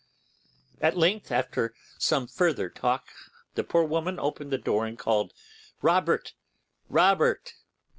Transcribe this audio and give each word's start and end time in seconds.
At 0.81 0.97
length, 0.97 1.31
after 1.31 1.75
some 1.99 2.25
further 2.25 2.71
talk, 2.71 3.05
the 3.53 3.63
poor 3.63 3.83
woman 3.83 4.17
opened 4.17 4.49
the 4.51 4.57
door 4.57 4.87
and 4.87 4.97
called, 4.97 5.31
'Robert, 5.83 6.33
Robert'. 6.89 7.53